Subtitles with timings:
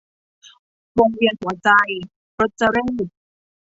[0.97, 1.69] วงเวียนหัวใจ-
[2.39, 3.09] รจเรข